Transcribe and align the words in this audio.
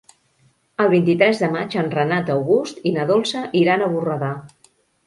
El 0.85 0.89
vint-i-tres 0.93 1.43
de 1.43 1.51
maig 1.57 1.77
en 1.83 1.91
Renat 1.99 2.35
August 2.39 2.83
i 2.93 2.97
na 2.99 3.07
Dolça 3.13 3.47
iran 3.65 3.87
a 3.89 3.93
Borredà. 3.97 4.35